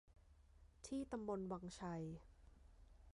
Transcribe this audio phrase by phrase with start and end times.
[0.85, 2.03] ที่ตำบลวังชัย